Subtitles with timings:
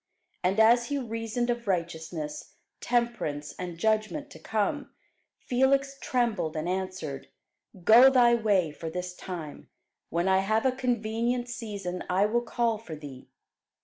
[0.43, 4.89] And as he reasoned of righteousness, temperance, and judgment to come,
[5.37, 7.27] Felix trembled, and answered,
[7.83, 9.69] Go thy way for this time;
[10.09, 13.29] when I have a convenient season, I will call for thee.